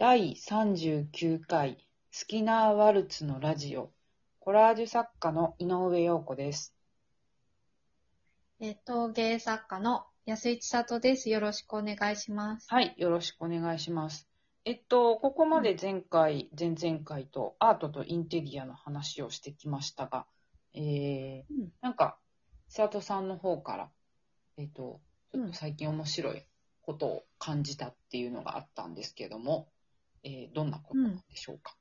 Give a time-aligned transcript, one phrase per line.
[0.00, 1.76] 第39回
[2.12, 3.90] スキナーワルツのラジオ
[4.38, 6.72] コラージュ作家の井上陽子です。
[8.60, 11.30] えー陶芸作家の安井千里です。
[11.30, 12.68] よろしくお願いします。
[12.70, 14.28] はい、よろしくお願いします。
[14.64, 20.26] えっと、ここまで前回、前々回とアートとインテリアの話をしてきましたが、
[20.74, 22.18] えー、うんなんか、
[22.68, 23.90] 千里さんの方から、
[24.58, 25.00] えっと、
[25.32, 26.44] ちょっと最近面白い
[26.82, 29.66] ことを感じたっていうのがあったんですけども、
[30.24, 31.76] えーどんなことなんでしょうか？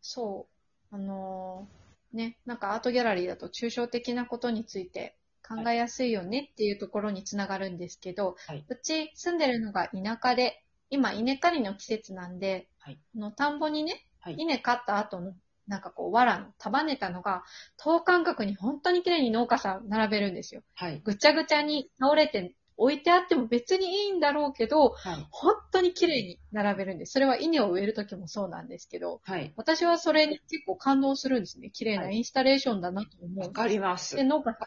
[0.00, 0.46] そ
[0.92, 0.94] う。
[0.94, 15.32] あのーね、なんかアートギャラリーだと抽象的なことについて考えやすいよねっていうところにつながるんですけど、はいうち住んでるのが田舎で、今稲刈りの季節なんで、はいあの田んぼにね、はい稲刈った後の
[15.66, 17.44] なんかこう、藁の束ねたのが、
[17.78, 20.62] 等間隔に本当に綺麗に農家さん並べるんですよ。
[20.74, 21.00] はい。
[21.02, 25.26] ぐちゃぐちゃに倒れて置いてあっても別にいいんだろうけど、はい。
[25.30, 27.12] 本当に綺麗に並べるんです。
[27.12, 29.52] それは稲を植える時もそうなんですけど、はい。
[29.56, 31.70] 私はそれに結構感動するんですね。
[31.70, 33.38] 綺麗なインスタレーションだなと思う。
[33.46, 34.16] わかります。
[34.16, 34.66] で、農家さは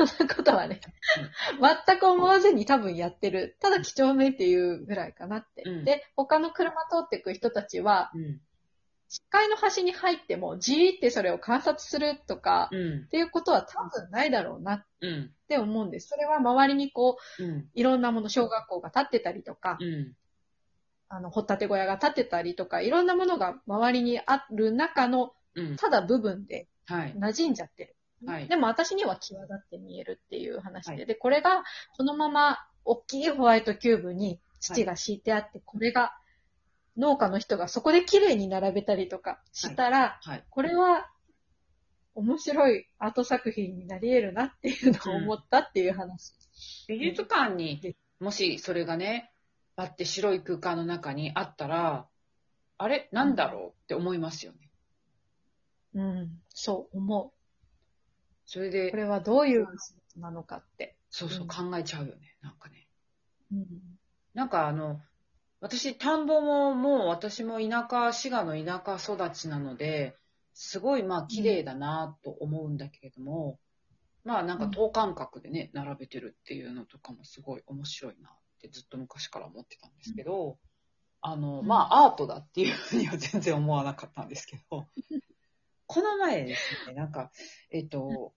[0.00, 0.80] いん、そんなことはね、
[1.86, 3.58] 全く思わずに多分やってる。
[3.60, 5.62] ただ几帳面っていうぐらいかなって。
[5.66, 8.40] うんで、他の車通ってく人たちは、うん。
[9.08, 13.08] 視界の端に入ってもじーってそれを観察するとか、うんっ。
[13.08, 15.30] ていうことは多分ないだろうなっうん。
[15.48, 16.08] て思うんです。
[16.08, 17.68] それは周りにこう、うん。
[17.74, 20.12] いろんなもの、小学校が建ってたりとか、うん。
[21.08, 25.76] あの、掘ったて小屋が建ってたりとか、いろんなものが周りにある中の、うん。
[25.76, 27.14] ただ部分ではい。
[27.18, 27.96] 馴染んじゃってる。
[28.26, 31.64] はいでも私には際立って見えるっていう話で、はいで、これが
[31.96, 36.16] このまま大きいホワイトキューブに土が敷いてあって、これが
[36.96, 40.44] 農家の人がそこで綺麗に並べたりとかしたら、はい。
[40.48, 41.10] これは
[42.14, 46.32] 面白いアート作品になり得るなっていうのを思ったっていう話。
[46.88, 49.32] 美術館に、もしそれがね、
[49.76, 52.08] あって白い空間の中にあったら、
[52.78, 53.08] あれ？
[53.12, 54.70] なんだろうって思いますよね。
[55.94, 57.38] うん、そう思う。
[58.46, 59.66] それでこ、れはどういう
[60.16, 60.96] なのかって。
[61.10, 62.36] そうそう考えちゃうよね。
[62.40, 62.86] なんかね。
[63.52, 63.66] うん
[64.34, 65.00] なんかあの、
[65.66, 70.16] 私、田んぼももう私も田舎、滋賀の田舎育ちなので、
[70.54, 73.58] すごいまあ綺麗だなと思うんだけれども、
[74.22, 80.56] まあなんか等間隔でね、並べてるっていうのとかもすごい面白いなってずっと昔から思ってたんですけど、
[81.20, 84.86] あの、うんまあアートだっていうふうには全然思わなかったんですけど、
[85.86, 87.32] この前ですね、なんか、
[87.72, 88.32] えっと、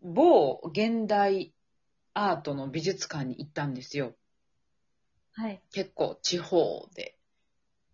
[0.00, 1.52] 某現代
[2.14, 4.14] アートの美術館に行ったんですよ。
[5.34, 5.60] はい。
[5.72, 7.18] 結構地方で。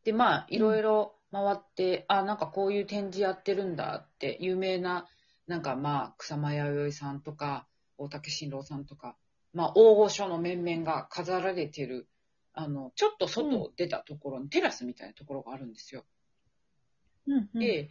[0.05, 5.06] で、まあ、いろいろ回って、あ、なんかこういう展示やってるんだって、有名な、
[5.47, 7.67] なんかまあ、草間彌生さんとか、
[7.99, 9.17] 大竹新郎さんとか、
[9.53, 12.09] まあ、大御所の面々が飾られてる、
[12.53, 16.05] あの、ちょっと外出たところに、テラスみたいなところがあるんですよ。
[17.27, 17.91] うんうん、で、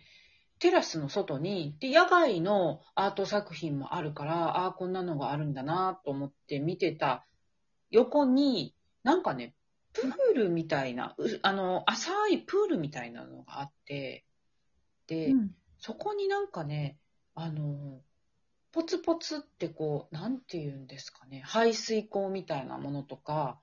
[0.60, 7.26] テラスの外に、で、野外のアート作品もあるから、ああ、こんなのがあるんだなと思って見てた
[7.90, 9.56] 横に、なんかね、
[9.94, 14.26] プールみたいな、うあの、浅いプールみたいなのがあって、
[15.08, 15.56] で、うん。
[15.80, 16.98] そこになんかね、
[17.36, 18.02] あの、
[18.72, 23.60] ポツポツってこう、なんて言うんですかね、排水口みたいなものとか、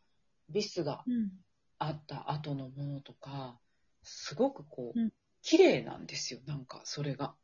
[0.49, 1.31] ビスがうん。
[1.79, 3.59] あった後のものとか、
[4.03, 5.13] すごくこう、うん。
[5.43, 7.35] 綺麗なんですよ、なんかそれが。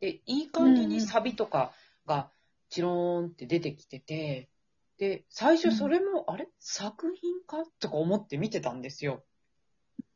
[0.00, 1.72] で、いい感じにサビとか
[2.06, 2.30] が
[2.68, 4.48] チローンって出てきてて、で、
[5.28, 6.48] 最初それも、あれ？
[6.58, 9.24] 作品かとか思って見てたんですよ。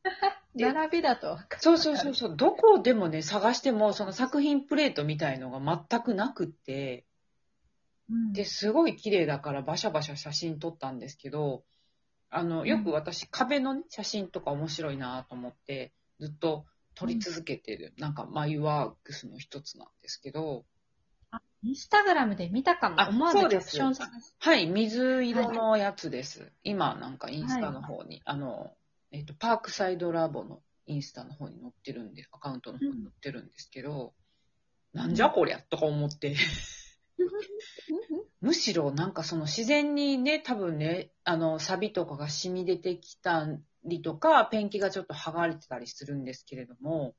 [0.54, 1.38] で並びだと。
[1.59, 7.06] そうそうそうそう、どこでもね、探しても、その作品プレートみたいのが全くなくって、
[8.10, 8.32] うん。
[8.32, 11.65] で、すごい綺麗だからバシャバシャ写真撮ったんですけど、
[12.28, 20.65] あの、よく私、壁のね、写真とか面白いなと思って、ずっと撮り続けてる、なんか、眉ワークスの一つなんですけど、
[21.64, 23.00] インスタグラムで見たかも。
[23.00, 24.34] あ思わずそうですキャプション探す。
[24.38, 26.50] はい、水色のやつです。
[26.64, 28.72] 今、なんかインスタの方に、あの、
[29.12, 34.12] えっと、パークサイドラボのインスタの方に載ってるんで、アカウントの方に載ってるんですけど、
[34.92, 36.34] なんじゃこりゃとか思って。
[38.41, 43.47] むしろなんかその自然にね、多分ね、あの、サビとかが染み出てきた
[43.84, 47.15] りとか、ペンキがちょっと剥がれてたりするんですけれども、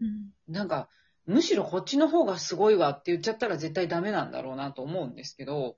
[0.00, 0.88] うんなんか、
[1.26, 5.76] むしろこっちの方がすごいわって言っちゃったら絶対ダメなんだろうなと思うんですけど、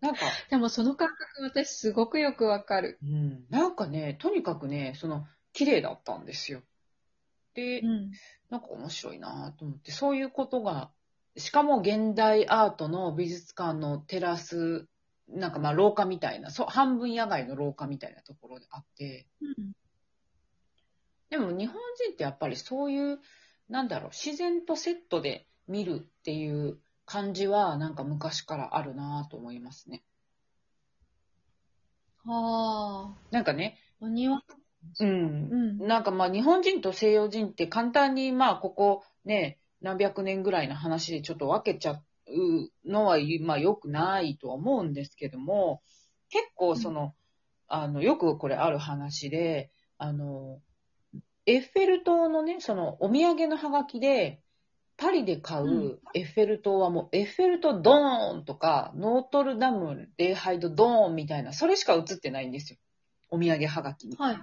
[0.00, 2.98] なんか、でもその感覚私すごくよくわかる。
[3.02, 6.62] うん、なんかね、とにかくね、その、綺麗だったんですよ。
[7.54, 8.10] で、うん。
[8.48, 10.90] なんか面白いなと思って、そういうことが、
[11.36, 14.88] しかも現代アートの美術館のテラス
[15.34, 19.72] なんかまあ廊下みたいな、そう、半分野外の廊下みたいなところであって、うん。
[21.30, 21.76] でも日本
[22.06, 23.20] 人ってやっぱりそういう、
[23.70, 30.02] なんだろう、自然とセットで見るっていう感じは、なんか昔からあるなぁと思いますね。
[32.24, 34.06] はなんかね、あ。
[34.06, 34.42] お庭？
[35.00, 35.84] うんう。
[35.84, 35.86] ん。
[35.86, 45.80] なんかまあ日本人と西洋人って簡単にまあここね、何百年ぐらいの話でちょっと分けちゃうのはまあ良くないとは思うんですけども、
[46.28, 47.14] 結構その、
[47.68, 50.60] あの、よくこれある話で、あの、
[51.50, 54.40] エッフェル塔のね、そのお土産のハガキで、
[54.96, 62.78] パリで買うエッフェル塔はもう、エッフェル塔ドーンとか、ノートルダム礼拝堂ドーンみたいな、それしか写ってないんですよ。
[63.30, 64.16] お土産ハガキに。
[64.16, 64.40] はい。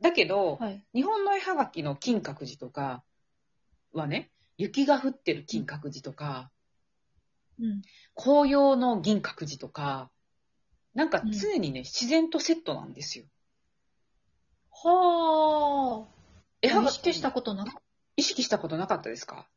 [0.00, 0.82] だけど、はい。
[0.94, 3.04] 日本の絵はがきの金閣寺とか
[3.92, 6.50] はね、雪が降ってる金閣寺とか、
[7.60, 7.82] うん。
[8.14, 10.10] 紅葉の銀閣寺とか、
[10.94, 13.26] なんか常にね、自然とセットなんですよ。
[14.70, 16.15] はあ。
[16.62, 17.64] 絵はがき意識したことな
[18.16, 19.48] 意識したことなかったですか？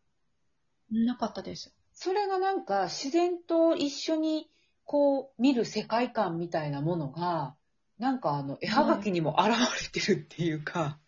[0.91, 1.73] なかったです。
[1.93, 4.49] それがなんか自然と一緒に
[4.85, 7.55] こう見る世界観みたいなものが、
[7.97, 9.49] なんかあの絵はがきにも現
[9.93, 10.99] れてるっていうか、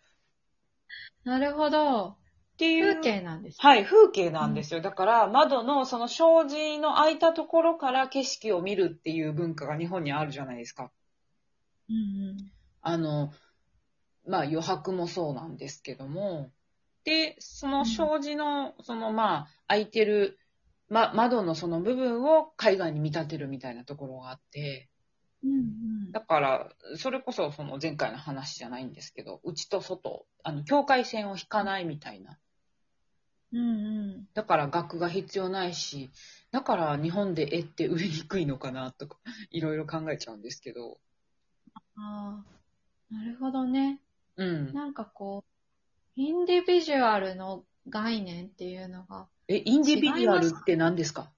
[1.24, 2.08] なるほど。
[2.08, 2.16] っ
[2.58, 2.96] ていう。
[2.96, 3.58] 風景なんです。
[3.60, 4.80] はい、風景なんですよ。
[4.80, 10.92] だから、窓のその障子の開いたところから景色を見るっていう文化が日本にあるじゃないですか。
[11.88, 11.98] うんう
[12.34, 12.52] ん。
[12.82, 13.32] あの、
[14.26, 16.50] まあ余白もそうなんですけども、
[17.04, 20.38] で、その障子の、そのまあ開いてる、
[20.88, 24.88] ま、窓のその部分を海岸に見立てるみたいなところがあって、
[25.42, 32.38] うんうんだから、それこそその前回の話じゃないんですけど、内と外、あの、境界線を引かないみたいな。
[33.50, 33.62] うんう
[34.18, 34.28] ん。
[34.34, 36.10] だから額が必要ないし、
[36.50, 39.16] だから日本で絵って売りにくいのかなとか、
[39.50, 40.98] いろいろ考えちゃうんですけど。
[41.96, 43.14] ああ。
[43.14, 44.00] なるほどね。
[44.36, 44.72] うん。
[44.72, 51.32] なんかこう、インディビジュアルの概念っていうのが、え、インディビジュアルって何ですか？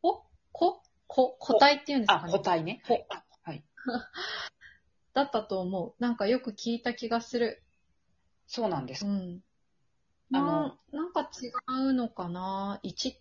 [0.00, 2.32] こ、こ、こ、個体っていうんですあ、かね？
[2.32, 2.38] 個。
[2.40, 2.82] 体ね。
[2.86, 2.98] ほ
[3.42, 3.64] はい。
[5.12, 5.94] だったと思う。
[6.02, 7.62] なんかよく聞いた気がする。
[8.46, 9.10] そうなんですう。
[9.10, 9.42] ん。
[10.32, 11.48] あのななんか違
[11.88, 13.14] うのかな ?1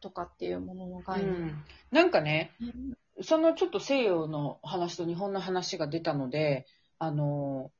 [0.00, 1.46] とかっていうもののう概念。
[1.46, 1.64] ん。
[1.90, 6.66] なんかね、うんそのちょっと西洋の話と日本の話が出たので、
[6.98, 7.70] あの、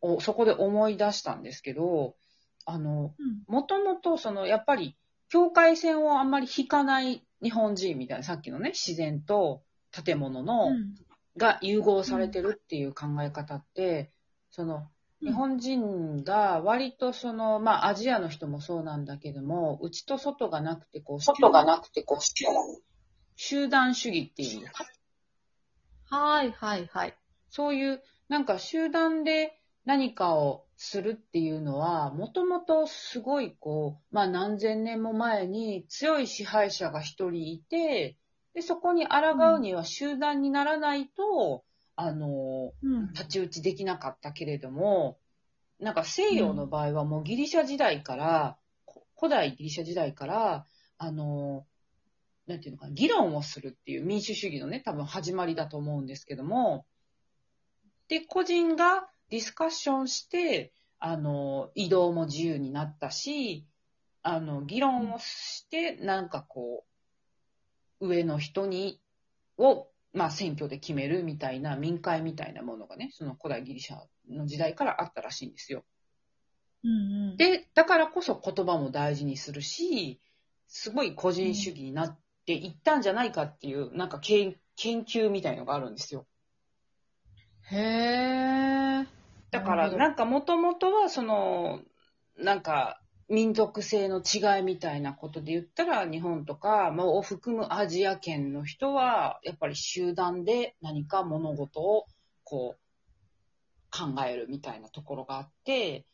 [0.00, 2.16] おそこで思い出したんですけど、
[2.64, 3.14] あの、
[3.46, 4.96] もともとそのやっぱり
[5.28, 10.94] 境界線をあんまり引かない日本人みたいな、さっきのね、自然と建物の、うん。
[11.36, 14.12] が融合されてるっていう考え方って、
[14.50, 14.88] その
[15.22, 22.22] 日本人が割とその、まあアジアの人もそうなんだけども、内と外がなくてこう、外がなくてこう、
[23.36, 24.66] 集団主義っていう
[26.04, 27.16] はいはいはい。
[27.50, 38.16] そういう、なんか集団で何かをするっていうのは、もともとすごいこう、まあ何千年も前に強い支配者が一人いて、
[38.54, 41.64] で、そこに抗うには集団にならないと、
[41.96, 43.06] あの、うん。
[43.08, 45.18] 太刀打ちできなかったけれども、
[45.78, 50.66] なんか西洋の場合はもうギリシャ時代から、こ古代ギリシャ時代から、
[50.98, 51.66] あの、
[52.46, 56.86] なんていうのかな、議論をするっていう民主主義のね、多分始まりだと思うんですけども、
[58.08, 63.66] で、個人がディスカッションして、あの、移動も自由になったし、
[64.22, 66.84] あの、議論をして、なんかこ
[68.00, 69.00] う、上の人に、
[69.56, 75.84] を、まあ選挙で決めるみたいな民会みたいなものがね、その古代ギリシャの時代からあったらしいんですよ。
[76.82, 76.94] うんう
[77.34, 77.36] ん。
[77.36, 80.20] で、だからこそ言葉も大事にするし、
[80.66, 86.26] すごい個人主義になっていったんじゃないかっていう、なんか研研究みたいのがあるんですよ。
[87.70, 89.19] へえ。
[89.50, 91.80] だから、なんかもともとはその、
[92.36, 102.06] なんか民族性の違いみたいなことで言ったら、日本とか、まあ、を含むアジア圏の人は、やっぱり集団で何か物事を
[102.42, 102.90] こう
[103.96, 106.06] 考えるみたいなところがあって、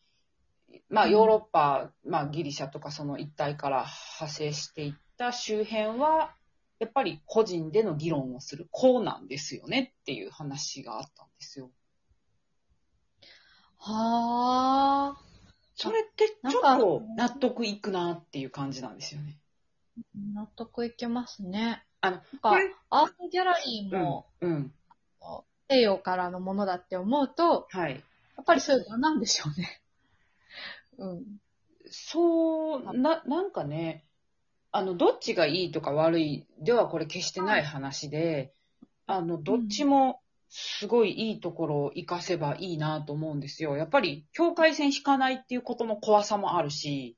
[0.90, 3.86] まあうんヨーロッパ、まあギリシャとかその一帯から
[4.18, 6.34] 派生していった周辺は、
[6.78, 11.70] やっぱり個人での議論をする、こうなんですよねっていう話があったんですよ。
[13.78, 15.20] はあ。
[15.74, 19.36] それってちょっと納得いくなっていう感じなんですよね。
[20.34, 21.84] 納得いけますね。
[22.00, 22.56] あの、なんか
[22.90, 24.72] アートギャラリーもうん、うん。
[25.68, 27.92] 西洋からのものだって思うと、はい。
[27.92, 29.82] やっぱりそういうのなんでしょうね。
[30.98, 31.24] うん。
[31.90, 34.04] そう、な、なんかね、
[34.72, 38.52] あの、どっちがいいとか悪いではこれ決してない話で、
[39.06, 43.76] あの、どっちもすごいいいところを活かせばいいなと思うんですよ。
[43.76, 47.16] やっぱり境界線引かないっていうことの怖さもあるし、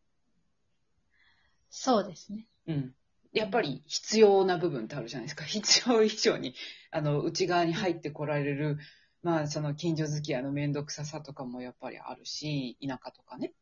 [1.71, 2.47] そうですね。
[2.67, 2.95] うん。
[3.33, 5.45] やっぱり必要な部分ってあるじゃないですか。
[5.47, 6.55] 必要以上に、
[6.91, 8.79] あの、内側に入ってこられる、
[9.23, 13.53] まあ、その近所付き合いのめんどくささとかもやっぱりあるし、田舎とかね。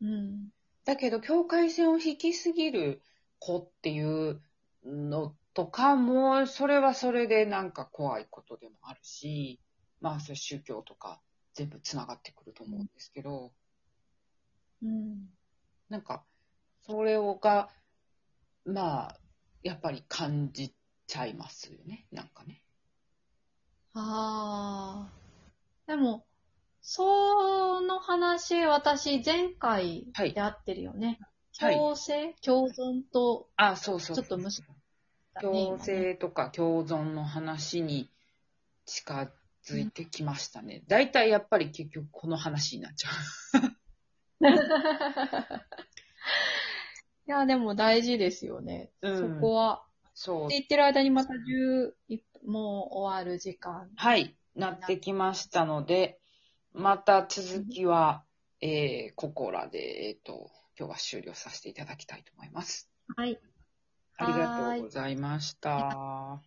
[0.00, 0.48] うん。
[0.84, 3.02] だけど、境界線を引きすぎる
[3.38, 4.40] 子っていう
[4.84, 9.58] のとかも、それはそれでなんか怖いことでもあるし、
[10.00, 11.20] まあ、それ宗教とか
[11.52, 13.50] 全部つながってくると思うんですけど、
[14.80, 15.26] うん。
[15.88, 16.22] なんか、
[16.86, 17.70] それをが、
[18.66, 19.16] まあ、
[19.64, 20.72] やっぱり感じ
[21.08, 22.62] ちゃいますよね、なんかね。
[23.94, 25.12] ああ。
[25.88, 26.24] でも、
[26.82, 31.18] その話、私、前回はいで合ってるよね。
[31.58, 34.62] はい共生、共存と、あ、そうそうちょっとむし
[35.40, 38.10] 共生とか共存の話に
[38.84, 39.30] 近
[39.64, 40.82] づいてきましたね。
[40.88, 43.10] 大体やっぱり結局この話になっちゃ
[47.26, 48.90] いや、でも大事ですよね。
[49.02, 49.10] う。
[49.10, 49.84] うん、そこは。
[50.14, 50.54] そうって。
[50.54, 51.92] 言ってる間にまた11
[52.46, 53.90] もう終わる時間。
[53.96, 56.20] はい、なってきましたので、
[56.72, 58.24] また続きは、
[58.60, 62.88] えー、ここらで、えっ、と、今日は終了させていただきたいと思います。
[63.16, 63.38] はい。
[64.18, 66.42] ありがとうございました。